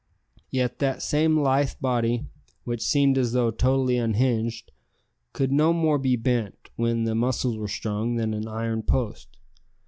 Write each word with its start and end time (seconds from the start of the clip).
Yet 0.49 0.79
that 0.79 1.03
same 1.03 1.37
lithe 1.39 1.73
body, 1.79 2.25
which 2.63 2.81
seemed 2.81 3.19
as 3.19 3.33
though 3.33 3.51
totally 3.51 3.97
unhinged, 3.97 4.71
could 5.31 5.51
no 5.51 5.73
more 5.73 5.99
be 5.99 6.15
bent, 6.15 6.57
when 6.75 7.03
the 7.03 7.13
muscles 7.13 7.55
were 7.55 7.67
strung, 7.67 8.15
than 8.15 8.33
an 8.33 8.47
iron 8.47 8.81
post. 8.81 9.37